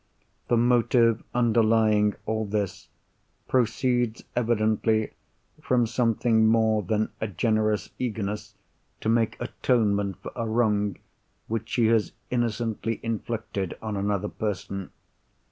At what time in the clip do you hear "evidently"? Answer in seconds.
4.35-5.13